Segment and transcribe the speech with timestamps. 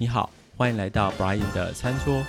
[0.00, 2.24] 你好，欢迎来到 Brian 的餐桌。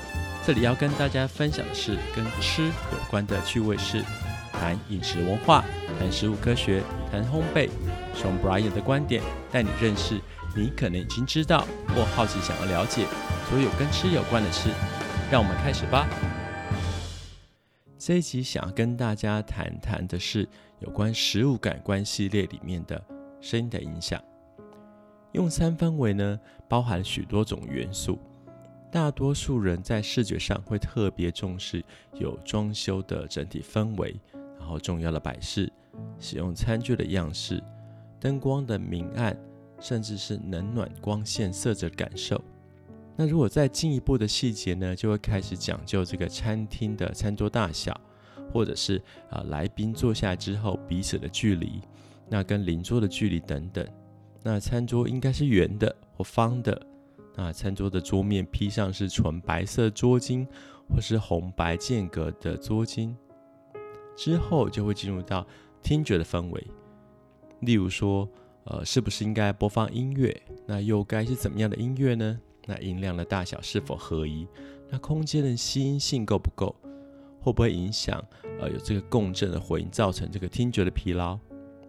[0.45, 4.03] 这里要跟大家分享的是跟吃有关的趣味事，
[4.51, 5.63] 谈饮食文化，
[5.97, 7.69] 谈食物科学，谈烘焙，
[8.13, 10.19] 从 Brian 的观点带你认识
[10.53, 11.65] 你可能已经知道
[11.95, 13.07] 或好奇想要了解
[13.49, 14.69] 所有跟吃有关的事。
[15.31, 16.05] 让我们开始吧。
[17.97, 20.45] 这一集想要跟大家谈谈的是
[20.79, 23.01] 有关食物感官系列里面的
[23.39, 24.21] 声音的影响。
[25.33, 28.17] 用餐氛围呢，包含许多种元素。
[28.91, 31.81] 大多数人在视觉上会特别重视
[32.19, 34.19] 有装修的整体氛围，
[34.59, 35.71] 然后重要的摆饰、
[36.19, 37.63] 使用餐具的样式、
[38.19, 39.33] 灯光的明暗，
[39.79, 42.43] 甚至是冷暖光线、色泽感受。
[43.15, 47.97] 那如果再进一步的细节呢，就会开始讲究这个餐厅的餐桌大小，
[48.51, 51.81] 或者是啊、来宾坐下之后彼此的距离，
[52.27, 53.87] 那跟邻桌的距离等等。
[54.43, 56.81] 那餐桌应该是圆的或方的。
[57.35, 60.45] 那餐桌的桌面披上是纯白色桌巾，
[60.89, 63.15] 或是红白间隔的桌巾。
[64.15, 65.47] 之后就会进入到
[65.81, 66.67] 听觉的氛围，
[67.61, 68.27] 例如说，
[68.65, 70.35] 呃，是不是应该播放音乐？
[70.67, 72.39] 那又该是怎么样的音乐呢？
[72.65, 74.45] 那音量的大小是否合宜？
[74.89, 76.75] 那空间的吸音性够不够？
[77.39, 78.23] 会不会影响？
[78.59, 81.39] 呃，有这个共振的回音，造成这个听觉的疲劳？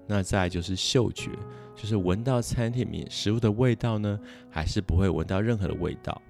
[0.06, 1.31] 那再就是嗅觉，
[1.75, 4.19] 就是闻到餐厅里面食物的味道呢，
[4.50, 6.20] 还是不会闻到任何的味道？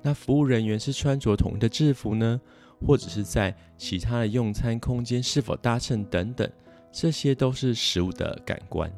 [0.00, 2.40] 那服务人员是穿着统一的制服呢，
[2.86, 6.48] 或者是在其他的用餐空间是否搭衬等等，
[6.92, 8.90] 这些都是食物的感官。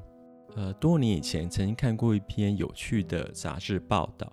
[0.57, 4.31] 呃，多年以前曾经看过一篇有趣的杂志报道，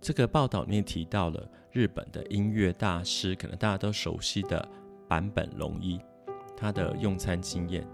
[0.00, 4.68] 这个报道里面提到了日本的音乐大师，可能大家都熟悉的
[5.08, 6.00] 坂本龙一，
[6.56, 7.86] 他的用餐经验。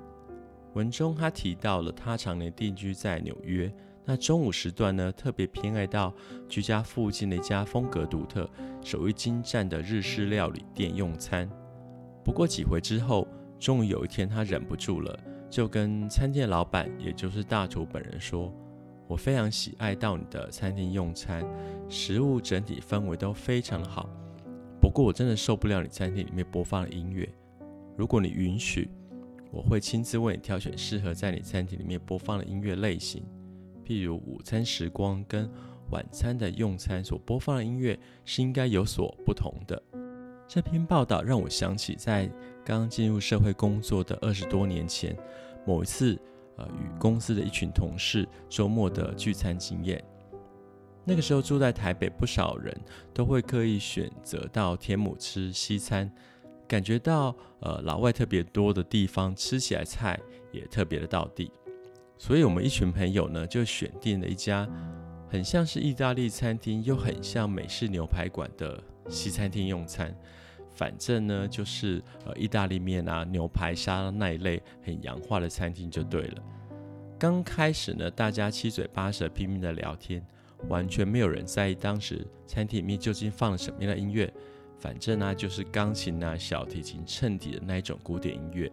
[0.75, 3.73] 文中他提到了他常年定居在纽约，
[4.05, 6.13] 那中午时段呢，特别偏爱到
[6.49, 8.49] 居家附近的一家风格独特、
[8.83, 11.49] 手艺精湛的日式料理店用餐。
[12.25, 13.27] 不过几回之后，
[13.59, 15.17] 终于有一天他忍不住了，
[15.49, 18.53] 就跟餐厅老板，也就是大厨本人说
[19.07, 21.47] ：“我非常喜爱到你的餐厅用餐，
[21.89, 24.11] 食物整体氛围都非常好。
[24.81, 27.33] 不过我真的受不了你餐厅里面播放的音乐，
[27.97, 28.91] 如果你允许。”
[29.55, 33.23] 我会亲自为你挑选适合在你餐厅里面播放的音乐类型，
[33.87, 35.49] 譬如午餐时光跟
[35.93, 39.81] 晚餐的用餐所播放的音乐是应该有所不同的。
[40.49, 42.29] 这篇报道让我想起在
[42.65, 45.17] 刚进入社会工作的二十多年前，
[45.65, 46.19] 某一次
[46.57, 50.03] 呃与公司的一群同事周末的聚餐经验。
[51.05, 52.77] 那个时候住在台北，不少人
[53.13, 56.11] 都会刻意选择到天母吃西餐。
[56.75, 60.19] 感觉到呃老外特别多的地方，吃起来菜
[60.51, 61.49] 也特别的道地，
[62.19, 64.69] 所以我们一群朋友呢就选定了一家
[65.29, 70.13] 很像是意大利餐厅，又很像美式牛排馆的西餐厅用餐。
[70.75, 76.43] 反正呢就是呃意大利面啊、牛排沙拉那一类很洋化的餐厅就对了。
[77.17, 80.21] 刚开始呢，大家七嘴八舌拼命的聊天，
[80.69, 84.29] 完全没有人在意当时餐厅里面究竟放了什么样的音乐。
[84.79, 88.71] 反正呢、就是钢琴啊、小提琴衬底的那一种古典音乐。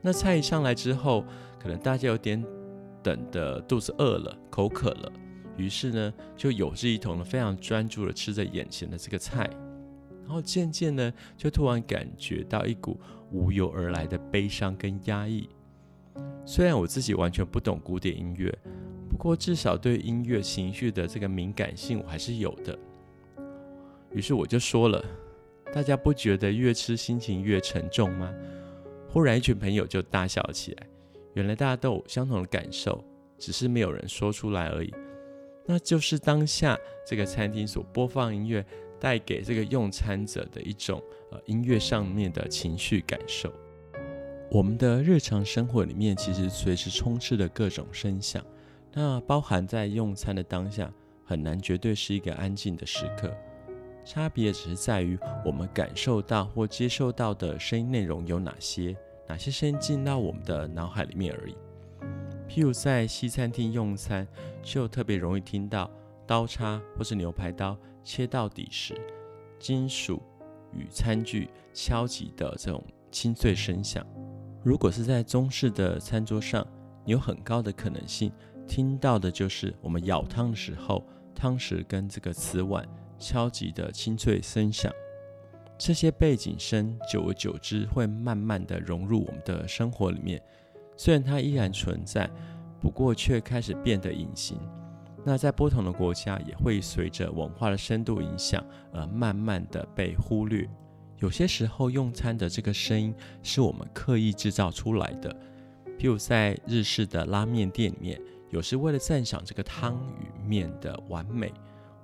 [0.00, 1.24] 那菜一上来之后，
[1.58, 2.44] 可能大家有点
[3.02, 5.12] 等的肚子饿了、口渴了，
[5.56, 9.48] 于是呢，就有志一同的非常专注的吃着眼前的这个菜，
[10.22, 13.00] 然后渐渐呢，就突然感觉到一股
[13.32, 15.48] 无由而来的悲伤跟压抑。
[16.46, 18.54] 虽然我自己完全不懂古典音乐，
[19.08, 22.78] 不过至少对音乐情绪的这个敏感性我还是有的。
[24.14, 25.04] 于是我就说了。
[25.72, 28.32] 大家不觉得越吃心情越沉重吗？
[29.08, 30.86] 忽然，一群朋友就大笑起来。
[31.32, 33.04] 原来大家都有相同的感受，
[33.38, 34.94] 只是没有人说出来而已。
[35.66, 38.64] 那就是当下这个餐厅所播放音乐
[39.00, 41.02] 带给这个用餐者的一种
[41.32, 43.52] 呃音乐上面的情绪感受。
[44.52, 48.44] 我们的日常生活里面其实随时充斥着各种声响，
[48.92, 50.88] 那包含在用餐的当下，
[51.24, 53.34] 很难绝对是一个安静的时刻。
[54.04, 58.96] 差别只是在于我们感受到或接受到的声音内容有哪些，
[59.26, 61.56] 哪些声音进到我们的脑海里面而已。
[62.48, 64.28] 譬如在西餐厅用餐，
[64.62, 65.90] 就特别容易听到
[66.26, 68.94] 刀叉或是牛排刀切到底时，
[69.58, 70.22] 金属
[70.72, 74.06] 与餐具敲击的这种清脆声响。
[74.62, 76.66] 如果是在中式的餐桌上，
[77.06, 78.30] 有很高的可能性
[78.68, 81.02] 听到的就是我们舀汤的时候，
[81.34, 82.86] 汤匙跟这个瓷碗。
[83.24, 84.92] 敲击的清脆声响，
[85.78, 90.38] 这些背景声久而久之会慢慢的融入我们的生活里面。
[90.94, 92.30] 虽然它依然存在，
[92.82, 94.58] 不过却开始变得隐形。
[95.24, 98.62] 那在不同的国家，也会随着文化的深度影响
[98.92, 100.68] 而慢慢的被忽略。
[101.16, 105.34] 有些时候，用餐的这个声音是我们刻意制造出来的。
[105.98, 108.20] 譬如在日式的拉面店里面，
[108.50, 111.50] 有时为了赞赏这个汤与面的完美，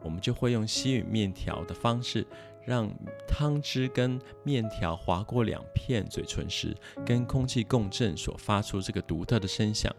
[0.02, 2.26] 我们就会用吸吮面条的方式，
[2.64, 2.90] 让
[3.26, 9.94] 汤汁跟面条划过两片嘴唇时，跟空气共振所发出这个独特的声响。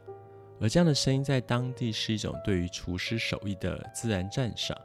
[0.60, 4.78] 而这样的声音在当地是一种对于厨师手艺的自然赞赏。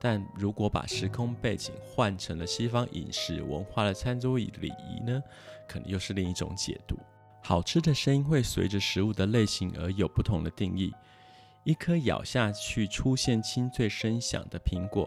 [0.00, 5.20] 但如果把时空背景换成了西方饮食文化的餐桌椅礼仪呢，
[5.66, 6.96] 可能又是另一种解读。
[7.42, 10.94] 好吃的声音会随着食物的类型而有不同的定义。
[11.68, 15.06] 一颗咬下去出现清脆声响的苹果，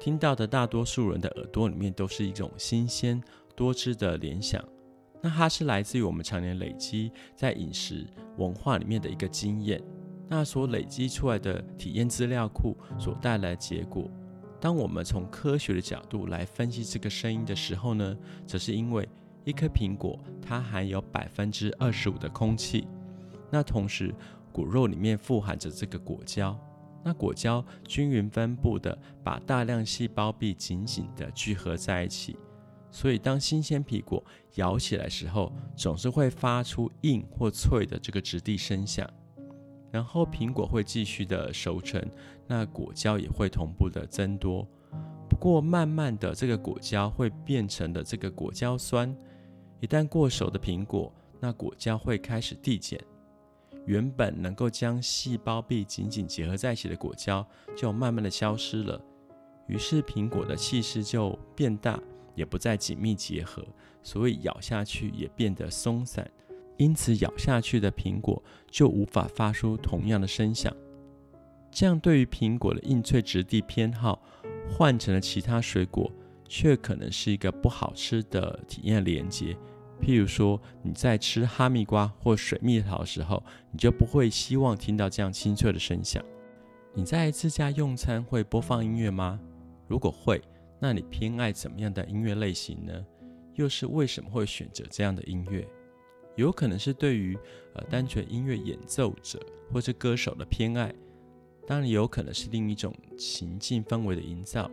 [0.00, 3.22] 听到的大多数人的耳朵里面都是一种新鲜
[3.54, 4.60] 多汁的联想。
[5.20, 8.04] 那它是来自于我们常年累积在饮食
[8.36, 9.80] 文化里面的一个经验，
[10.28, 14.10] 那所累积出来的体验资料库所带来的结果。
[14.60, 19.08] 当我们从科学的角度来分析这个声音的时候呢，则是因为
[19.44, 22.88] 一颗苹果它含有百分之二十五的空气，
[23.52, 24.12] 那同时
[24.52, 26.56] 果肉里面富含着这个果胶，
[27.02, 32.36] 那果胶均匀分布的把大量细胞壁紧紧的聚合在一起，
[32.90, 34.22] 所以当新鲜苹果
[34.56, 39.08] 咬起来时候，总是会发出硬或脆的这个质地声响。
[39.90, 42.02] 然后苹果会继续的熟成，
[42.46, 44.66] 那果胶也会同步的增多。
[45.28, 49.14] 不过慢慢的，这个果胶会变成的这个果胶酸，
[49.80, 52.98] 一旦过熟的苹果，那果胶会开始递减，
[53.84, 57.46] 原本能够将细胞壁紧紧结合在一起的果胶
[57.76, 59.00] 就慢慢的消失了。
[59.66, 62.00] 于是苹果的气势就变大，
[62.34, 63.64] 也不再紧密结合，
[64.02, 66.28] 所以咬下去也变得松散。
[66.76, 70.74] 因此，咬下去的苹果就无法发出同样的声响。
[71.70, 74.22] 这样，对于苹果的硬脆质地偏好，
[74.68, 76.10] 换成了其他水果，
[76.48, 79.56] 却可能是一个不好吃的体验连接。
[80.02, 83.40] 譬如说，你在吃哈密瓜或水蜜桃的时候，
[83.70, 86.22] 你就不会希望听到这样清脆的声响。
[86.92, 89.40] 你在自家用餐会播放音乐吗？
[89.86, 90.42] 如果会，
[90.80, 92.92] 那你偏爱怎么样的音乐类型呢？
[93.54, 95.66] 又是为什么会选择这样的音乐？
[96.34, 97.38] 有可能是对于
[97.74, 99.38] 呃单纯音乐演奏者
[99.70, 100.92] 或是歌手的偏爱，
[101.66, 104.70] 当然也有可能是另一种情境氛围的营造，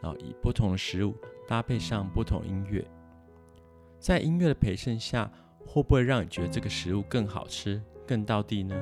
[0.00, 1.14] 然后以不同的食物
[1.48, 2.86] 搭配上不同音乐，
[3.98, 5.30] 在音乐的陪衬下，
[5.66, 8.74] 会不会让你觉得这个食物更好吃、更道地呢？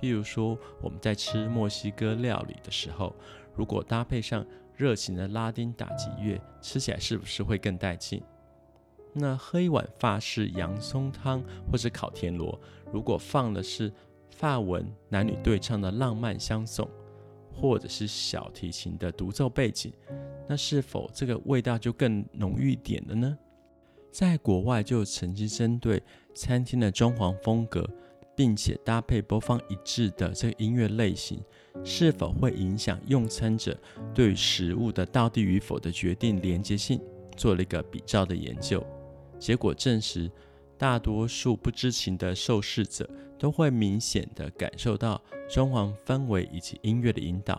[0.00, 3.14] 譬如说我们在吃墨西哥料理的时候，
[3.54, 4.44] 如果搭配上
[4.76, 8.22] 热情的拉丁打击乐，吃起来是不是会更带劲？
[9.12, 12.58] 那喝一碗法式洋葱汤或者烤田螺，
[12.90, 13.92] 如果放的是
[14.30, 16.88] 法文男女对唱的浪漫相送，
[17.52, 19.92] 或者是小提琴的独奏背景，
[20.48, 23.38] 那是否这个味道就更浓郁一点了呢？
[24.12, 26.02] 在国外就曾经针对
[26.34, 27.88] 餐厅的装潢风格，
[28.36, 31.42] 并且搭配播放一致的这个音乐类型，
[31.82, 33.74] 是否会影响用餐者
[34.12, 37.00] 对食物的道地与否的决定连接性，
[37.38, 38.86] 做了一个比照的研究。
[39.38, 40.30] 结果证实，
[40.76, 43.08] 大多数不知情的受试者
[43.38, 47.58] 都会明显地感受到装潢氛围以及音乐的引导，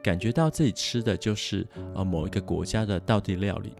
[0.00, 3.72] 感觉到自己吃的就是呃某一个国家的道地料理。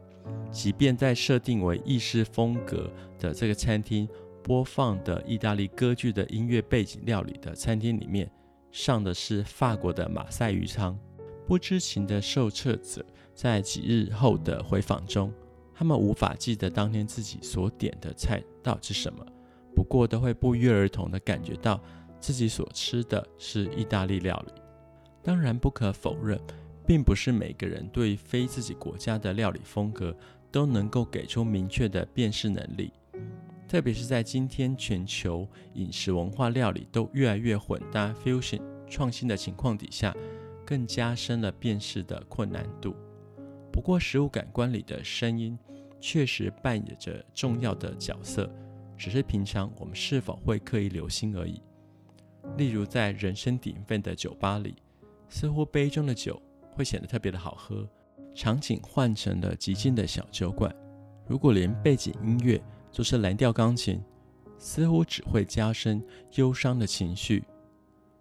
[0.50, 4.08] 即便在设定为意式风格的这个餐厅
[4.42, 8.30] 播放的意大利歌剧的音乐背景料理的餐厅里面，
[8.70, 10.98] 上的是法国的马赛鱼汤。
[11.46, 13.04] 不知情的受测者
[13.34, 15.32] 在几日后的回访中，
[15.74, 19.24] 他们无法记得当天自己所点的菜到底是什么，
[19.74, 21.80] 不过都会不约而同地感觉到
[22.20, 24.52] 自己所吃的是意大利料理。
[25.22, 26.38] 当然，不可否认，
[26.88, 30.16] 并不是每个人对非自己国家的料理风格
[30.50, 32.90] 都能够给出明确的辨识能力，
[33.68, 40.16] 特别是在今天全球饮食文化料理都越来越混搭 （fusion） 创新的情况底下，
[40.64, 42.96] 更加深了辨识的困难度。
[43.70, 45.58] 不过，食物感官里的声音
[46.00, 48.50] 确实扮演着重要的角色，
[48.96, 51.60] 只是平常我们是否会刻意留心而已。
[52.56, 54.74] 例如，在人声鼎沸的酒吧里，
[55.28, 56.40] 似乎杯中的酒
[56.78, 57.84] 会显得特别的好喝。
[58.34, 60.72] 场景换成了寂静的小酒馆，
[61.26, 64.00] 如果连背景音乐都是蓝调钢琴，
[64.60, 66.00] 似乎只会加深
[66.36, 67.42] 忧伤的情绪。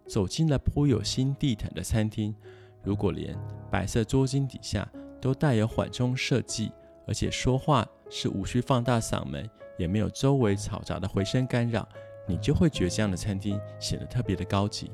[0.08, 2.34] 走进了铺有新地毯的餐厅，
[2.82, 3.38] 如果连
[3.70, 6.72] 白色桌巾底下，都带有缓冲设计，
[7.06, 9.48] 而且说话是无需放大嗓门，
[9.78, 11.88] 也没有周围嘈杂的回声干扰，
[12.26, 14.90] 你就会觉得这样的餐厅显得特别的高级。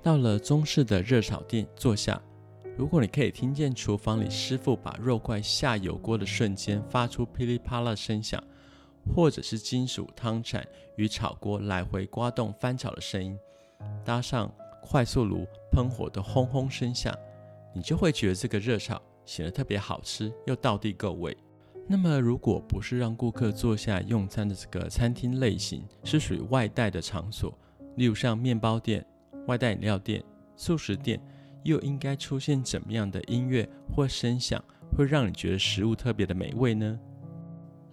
[0.00, 2.22] 到了中式的热炒店坐下，
[2.80, 8.42] 如果你可以听见厨房里师傅把肉块下油锅的瞬间发出噼里啪啦声响，
[9.14, 13.38] 或者是金属汤铲与炒锅来回刮动翻炒的声音，
[14.02, 14.50] 搭上
[14.82, 17.14] 快速炉喷火的轰轰声响，
[17.74, 21.36] 你就会觉得这个热炒显得特别好吃又到地够味。
[21.86, 27.52] 那么，如果不是让顾客坐下用餐的这个餐厅类型是属于外带的场所，
[27.96, 29.04] 例如像面包店、
[29.48, 30.24] 外带饮料店、
[30.56, 31.20] 素食店，
[31.62, 34.62] 又应该出现怎么样的音乐或声响，
[34.96, 36.98] 会让你觉得食物特别的美味呢？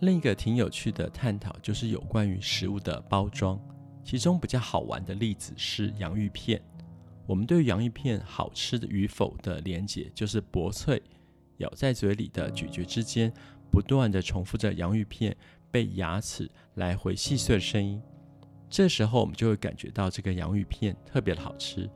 [0.02, 3.60] 另一个挺有趣的探讨就是有关于食物的包装，
[4.04, 6.62] 其中比较好玩的例子是洋芋片。
[7.26, 11.02] 我们对洋芋片好吃的与否的连结，就是薄脆，
[11.58, 13.34] 咬在嘴里的咀嚼之间。
[13.70, 15.36] 不断地重复着洋芋片
[15.70, 18.02] 被牙齿来回细碎的声音，
[18.70, 21.88] 这时候我们就会感觉到这个洋芋片特别的好吃。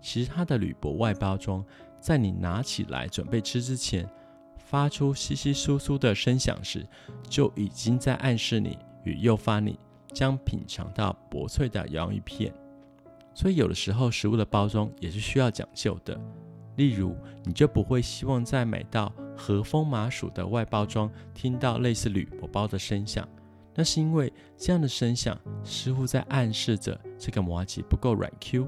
[0.00, 1.64] 其实它的铝箔外包装，
[2.00, 4.08] 在你拿起来准备吃之前，
[4.58, 6.86] 发出稀稀疏疏的声响时，
[7.28, 9.78] 就已经在暗示你与诱发你
[10.12, 12.52] 将品尝到薄脆的洋芋片。
[13.34, 16.20] 所以有的时候食物的包装也是需要讲究的。
[16.76, 17.14] 例如，
[17.44, 23.28] 你就不会希望在买到和风麻薯的外包装听到类似铝箔包的声响，
[23.74, 28.66] 那是因为这样的声响似乎在暗示着这个麻糬不够软 Q。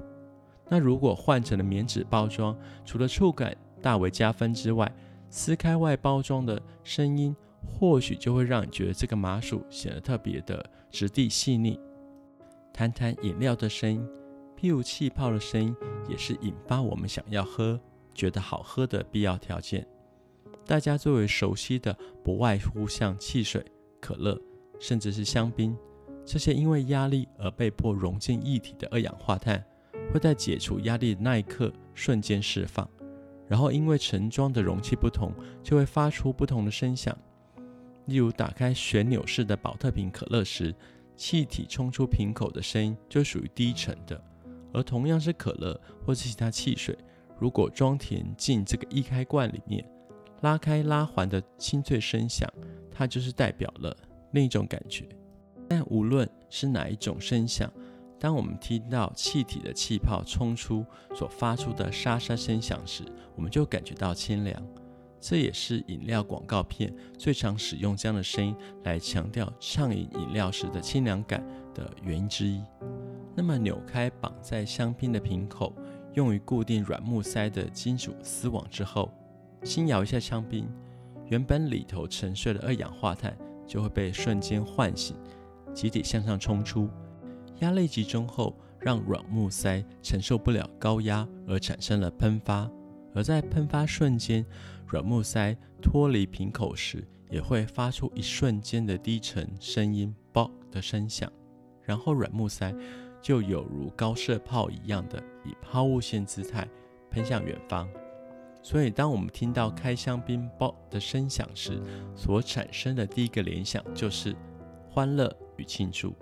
[0.69, 4.91] 那如果换成了棉纸包装，除了触感大为加分之外，
[5.29, 7.35] 撕开外包装的声音
[7.67, 11.79] 或许就会让你觉得这个麻薯显得特别的质地细腻。
[12.73, 14.09] 谈谈饮料的声音，
[14.57, 15.77] 譬如气泡的声音，
[16.09, 17.79] 也是引发我们想要喝。
[18.15, 19.87] 觉得好喝的必要条件，
[20.67, 23.65] 大家最为熟悉的不外乎像汽水、
[24.03, 24.39] 可乐，
[24.79, 25.75] 甚至是香槟。
[26.23, 29.65] 这些因为压力而被迫融进液体的二氧化碳，
[30.13, 32.87] 会在解除压力的那一刻瞬间释放，
[33.49, 37.17] 然后因为盛装的容器不同，就会发出不同的声响。
[38.07, 40.75] 例如打开旋钮式的宝特瓶可乐时，
[41.17, 44.21] 气体冲出瓶口的声音就属于低沉的；
[44.73, 46.97] 而同样是可乐或是其他汽水。
[47.39, 49.85] 如果装填进这个易开罐里面，
[50.43, 52.49] 拉开拉环的清脆声响，
[52.91, 53.97] 它就是代表了
[54.33, 55.09] 另一种感觉。
[55.69, 57.73] 但无论是哪一种声响，
[58.23, 63.03] 当我们听到气体的气泡冲出所发出的沙沙声响时，
[63.35, 64.65] 我们就感觉到清凉。
[65.19, 72.63] 这也是饮料广告片最常使用这样的声音来强调畅饮饮料时的清凉感的原因之一。
[73.35, 75.75] 那么扭开绑在香槟的瓶口。
[76.15, 79.11] 用于固定软木塞的金属丝网之后，
[79.65, 80.69] 轻摇一下香槟，
[81.27, 83.37] 原本里头沉睡的二氧化碳
[83.67, 85.17] 就会被瞬间唤醒，
[85.75, 86.89] 集体向上冲出。
[87.63, 92.69] 压力集中后，让软木塞承受不了高压而产生了喷发。
[93.15, 94.45] 而在喷发瞬间，
[94.87, 101.31] 软木塞脱离瓶口时，也会发出一瞬间的低沉声音“爆”的声响，
[101.83, 102.75] 然后软木塞。
[103.21, 106.67] 就有如高射炮一样的以抛物线姿态
[107.09, 107.89] 喷向远方，
[108.65, 111.81] 所以当我们听到开香槟“爆”的声响时，
[112.17, 114.35] 所产生的第一个联想就是
[114.91, 116.13] 欢乐与庆祝。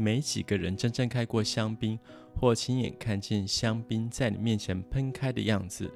[0.00, 1.98] 没几个人真正开过香槟，
[2.34, 5.92] 或亲眼看见香槟在你面前喷开的样子。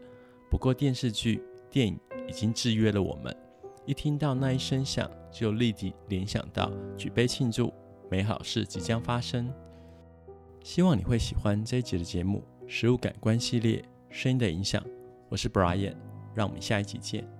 [0.51, 3.35] 不过电视剧、电影已经制约了我们，
[3.87, 7.73] 一听到那一声响，就立即联想到举杯庆祝，
[8.11, 9.51] 美好事即将发生。
[10.63, 14.83] 希望你会喜欢这一集的节目《食物感官系列：声音的影响》。
[15.29, 15.97] 我是 Brian，
[16.35, 17.34] 让我们下一集见。